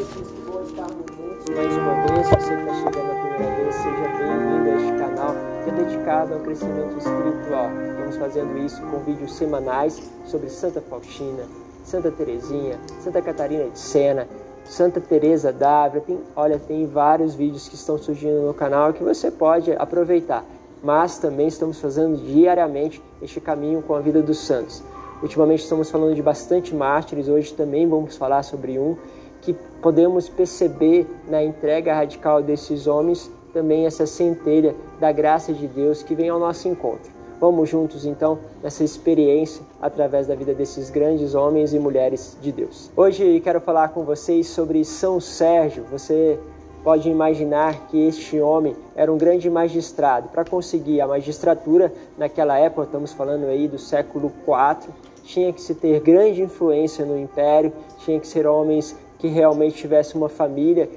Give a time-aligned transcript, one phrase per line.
[0.00, 2.26] mais uma vez.
[2.28, 6.34] Você que está chegando a primeira vez, seja bem-vindo a este canal que é dedicado
[6.34, 7.70] ao crescimento espiritual.
[7.90, 11.42] Estamos fazendo isso com vídeos semanais sobre Santa Faustina,
[11.84, 14.26] Santa Teresinha, Santa Catarina de Sena,
[14.64, 16.02] Santa Teresa d'Ávila.
[16.06, 20.46] Tem, olha, tem vários vídeos que estão surgindo no canal que você pode aproveitar.
[20.82, 24.82] Mas também estamos fazendo diariamente este caminho com a vida dos santos.
[25.22, 28.96] Ultimamente estamos falando de bastante mártires, hoje também vamos falar sobre um
[29.40, 36.02] que podemos perceber na entrega radical desses homens também essa centelha da graça de Deus
[36.02, 37.10] que vem ao nosso encontro.
[37.40, 42.90] Vamos juntos então nessa experiência através da vida desses grandes homens e mulheres de Deus.
[42.94, 45.84] Hoje quero falar com vocês sobre São Sérgio.
[45.90, 46.38] Você
[46.84, 50.28] pode imaginar que este homem era um grande magistrado.
[50.28, 54.92] Para conseguir a magistratura naquela época, estamos falando aí do século IV,
[55.24, 60.16] tinha que se ter grande influência no império, tinha que ser homens que realmente tivessem
[60.16, 60.88] uma família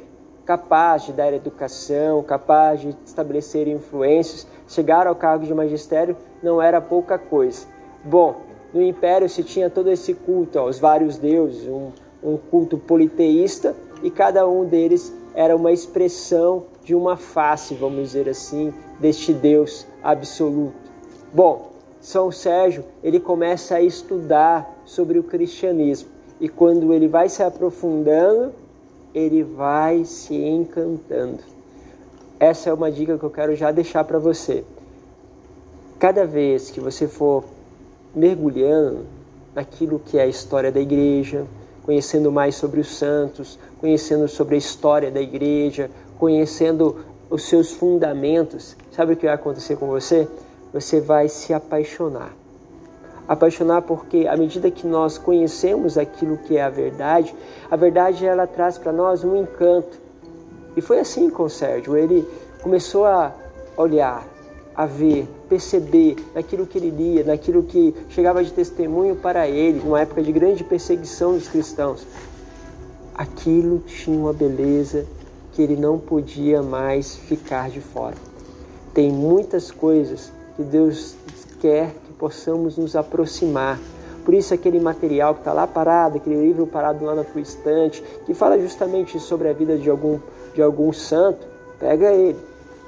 [0.45, 4.47] capaz de dar educação, capaz de estabelecer influências.
[4.67, 7.67] Chegar ao cargo de magistério não era pouca coisa.
[8.03, 8.38] Bom,
[8.73, 11.92] no império se tinha todo esse culto aos vários deuses, um,
[12.23, 18.28] um culto politeísta, e cada um deles era uma expressão de uma face, vamos dizer
[18.28, 20.75] assim, deste Deus absoluto.
[21.34, 26.12] Bom, são Sérgio, ele começa a estudar sobre o cristianismo
[26.44, 28.52] e quando ele vai se aprofundando,
[29.16, 31.39] ele vai se encantando.
[32.38, 34.66] Essa é uma dica que eu quero já deixar para você.
[35.97, 37.45] Cada vez que você for
[38.13, 39.05] mergulhando
[39.55, 41.45] naquilo que é a história da igreja,
[41.83, 48.75] conhecendo mais sobre os santos, conhecendo sobre a história da igreja, conhecendo os seus fundamentos,
[48.91, 50.28] sabe o que vai acontecer com você?
[50.73, 52.33] você vai se apaixonar.
[53.27, 57.33] Apaixonar porque à medida que nós conhecemos aquilo que é a verdade,
[57.71, 59.97] a verdade ela traz para nós um encanto.
[60.75, 62.27] E foi assim com o Sérgio, ele
[62.61, 63.33] começou a
[63.77, 64.27] olhar,
[64.75, 70.01] a ver, perceber naquilo que ele lia, naquilo que chegava de testemunho para ele, numa
[70.01, 72.06] época de grande perseguição dos cristãos.
[73.13, 75.06] Aquilo tinha uma beleza
[75.53, 78.16] que ele não podia mais ficar de fora.
[78.94, 81.16] Tem muitas coisas que Deus
[81.59, 83.78] quer que possamos nos aproximar.
[84.23, 88.01] Por isso, aquele material que está lá parado, aquele livro parado lá na tua estante,
[88.25, 90.17] que fala justamente sobre a vida de algum,
[90.56, 91.45] de algum santo,
[91.78, 92.39] pega ele.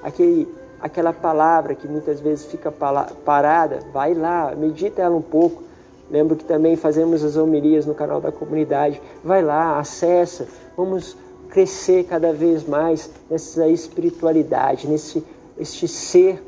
[0.01, 0.47] Aquele,
[0.79, 5.63] aquela palavra que muitas vezes fica parada, vai lá, medita ela um pouco.
[6.09, 9.01] Lembro que também fazemos as homilias no canal da comunidade.
[9.21, 10.47] Vai lá, acessa,
[10.77, 11.17] vamos
[11.49, 15.21] crescer cada vez mais nessa espiritualidade, nesse
[15.57, 16.41] este ser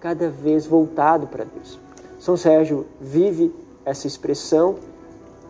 [0.00, 1.89] cada vez voltado para Deus.
[2.20, 3.50] São Sérgio vive
[3.82, 4.76] essa expressão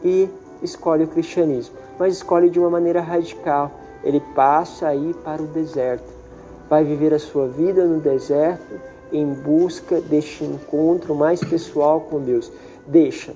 [0.04, 0.28] e
[0.62, 3.72] escolhe o cristianismo, mas escolhe de uma maneira radical.
[4.04, 6.08] Ele passa aí para o deserto,
[6.68, 8.80] vai viver a sua vida no deserto
[9.12, 12.52] em busca deste encontro mais pessoal com Deus.
[12.86, 13.34] Deixa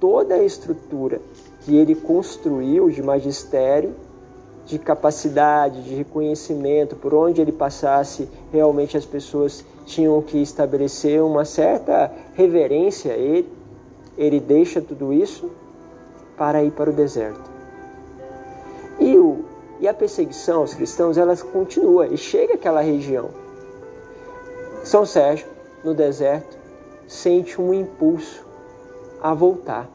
[0.00, 1.20] toda a estrutura
[1.60, 3.94] que ele construiu de magistério
[4.66, 11.44] de capacidade, de reconhecimento, por onde ele passasse, realmente as pessoas tinham que estabelecer uma
[11.44, 13.48] certa reverência a ele.
[14.16, 15.50] Ele deixa tudo isso
[16.36, 17.50] para ir para o deserto.
[18.98, 19.44] E, o,
[19.80, 23.30] e a perseguição aos cristãos, ela continua e chega àquela região.
[24.84, 25.46] São Sérgio,
[25.82, 26.56] no deserto,
[27.06, 28.44] sente um impulso
[29.20, 29.88] a voltar.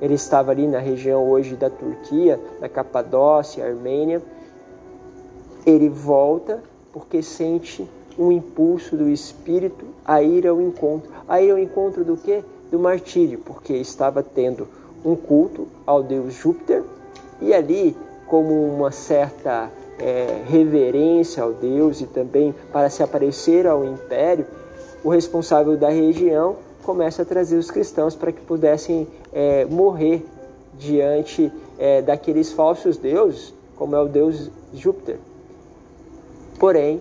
[0.00, 4.22] Ele estava ali na região hoje da Turquia, na Capadócia, Armênia.
[5.64, 6.62] Ele volta
[6.92, 11.10] porque sente um impulso do espírito a ir ao encontro.
[11.28, 12.42] A ir ao encontro do quê?
[12.70, 14.68] Do martírio, porque estava tendo
[15.04, 16.82] um culto ao deus Júpiter
[17.40, 17.96] e ali,
[18.26, 24.46] como uma certa é, reverência ao deus e também para se aparecer ao império,
[25.04, 26.56] o responsável da região
[26.86, 30.24] começa a trazer os cristãos para que pudessem é, morrer
[30.78, 35.18] diante é, daqueles falsos deuses, como é o deus Júpiter.
[36.60, 37.00] Porém,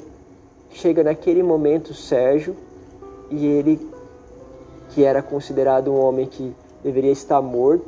[0.71, 2.55] chega naquele momento Sérgio
[3.29, 3.79] e ele,
[4.89, 6.51] que era considerado um homem que
[6.83, 7.85] deveria estar morto,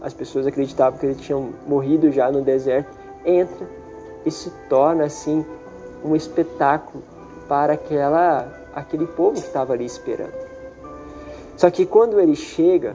[0.00, 1.38] as pessoas acreditavam que ele tinha
[1.68, 2.90] morrido já no deserto,
[3.24, 3.68] entra
[4.26, 5.46] e se torna assim
[6.04, 7.02] um espetáculo
[7.48, 10.47] para aquela, aquele povo que estava ali esperando.
[11.58, 12.94] Só que quando ele chega,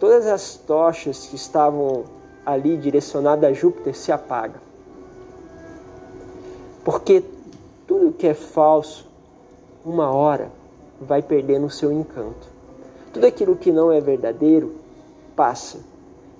[0.00, 2.04] todas as tochas que estavam
[2.44, 4.62] ali direcionadas a Júpiter se apagam.
[6.82, 7.22] Porque
[7.86, 9.06] tudo que é falso,
[9.84, 10.50] uma hora
[11.02, 12.48] vai perdendo o seu encanto.
[13.12, 14.74] Tudo aquilo que não é verdadeiro
[15.36, 15.78] passa.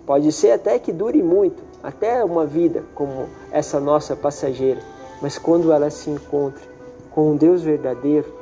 [0.06, 4.80] Pode ser até que dure muito, até uma vida como essa nossa passageira,
[5.20, 6.62] mas quando ela se encontra
[7.10, 8.32] com um Deus verdadeiro,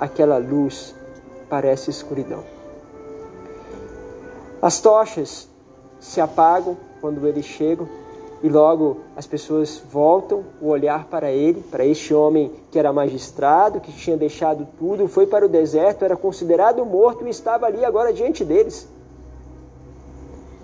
[0.00, 0.94] aquela luz
[1.52, 2.42] parece escuridão.
[4.62, 5.46] As tochas
[6.00, 7.86] se apagam quando eles chegam
[8.42, 13.82] e logo as pessoas voltam o olhar para ele, para este homem que era magistrado,
[13.82, 18.14] que tinha deixado tudo, foi para o deserto, era considerado morto e estava ali agora
[18.14, 18.88] diante deles.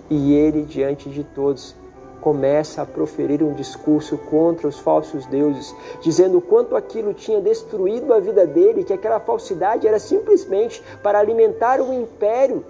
[0.09, 1.75] E ele, diante de todos,
[2.21, 8.19] começa a proferir um discurso contra os falsos deuses, dizendo quanto aquilo tinha destruído a
[8.19, 12.63] vida dele, que aquela falsidade era simplesmente para alimentar o império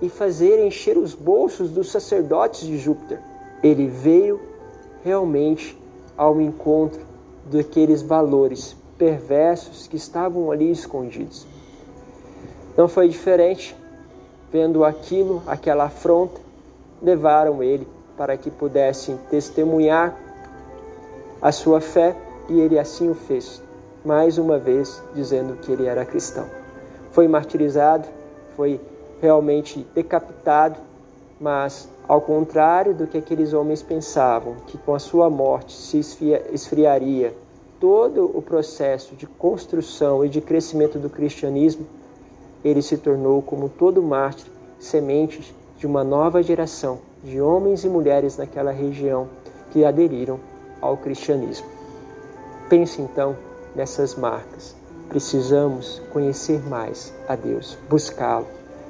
[0.00, 3.20] e fazer encher os bolsos dos sacerdotes de Júpiter.
[3.62, 4.40] Ele veio
[5.02, 5.78] realmente
[6.16, 7.00] ao encontro
[7.46, 11.46] daqueles valores perversos que estavam ali escondidos.
[12.76, 13.76] Não foi diferente,
[14.52, 16.40] vendo aquilo, aquela afronta,
[17.02, 20.16] levaram ele para que pudessem testemunhar
[21.40, 22.16] a sua fé
[22.48, 23.62] e ele assim o fez,
[24.04, 26.46] mais uma vez dizendo que ele era cristão.
[27.10, 28.06] Foi martirizado,
[28.56, 28.80] foi
[29.20, 30.78] realmente decapitado,
[31.40, 35.98] mas ao contrário do que aqueles homens pensavam, que com a sua morte se
[36.52, 37.34] esfriaria
[37.80, 41.86] todo o processo de construção e de crescimento do cristianismo,
[42.64, 44.46] ele se tornou, como todo mártir,
[44.78, 45.54] semente
[45.84, 49.28] de uma nova geração de homens e mulheres naquela região
[49.70, 50.40] que aderiram
[50.80, 51.66] ao cristianismo.
[52.70, 53.36] Pense então
[53.76, 54.74] nessas marcas.
[55.10, 58.46] Precisamos conhecer mais a Deus, buscá-lo,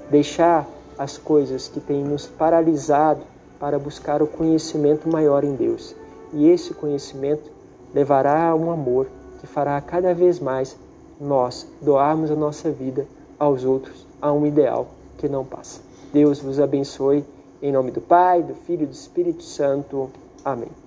[0.09, 3.23] deixar as coisas que têm nos paralisado
[3.59, 5.97] para buscar o conhecimento maior em Deus.
[6.33, 7.51] E esse conhecimento
[7.93, 9.09] levará a um amor
[9.41, 10.77] que fará cada vez mais
[11.21, 13.05] nós doarmos a nossa vida
[13.37, 14.87] aos outros a um ideal
[15.19, 15.94] que não passa.
[16.15, 17.25] Deus vos abençoe
[17.61, 20.09] em nome do Pai, do Filho e do Espírito Santo.
[20.45, 20.84] Amém.